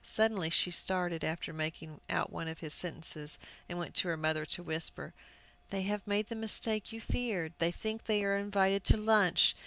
Suddenly 0.03 0.49
she 0.49 0.71
started 0.71 1.23
after 1.23 1.53
making 1.53 2.01
out 2.09 2.31
one 2.31 2.47
of 2.47 2.57
his 2.59 2.73
sentences, 2.73 3.37
and 3.69 3.77
went 3.77 3.93
to 3.97 4.07
her 4.07 4.17
mother 4.17 4.47
to 4.47 4.63
whisper, 4.63 5.13
"They 5.69 5.83
have 5.83 6.07
made 6.07 6.25
the 6.25 6.35
mistake 6.35 6.91
you 6.91 6.99
feared. 6.99 7.53
They 7.59 7.71
think 7.71 8.05
they 8.05 8.23
are 8.23 8.35
invited 8.35 8.83
to 8.85 8.97
lunch! 8.97 9.55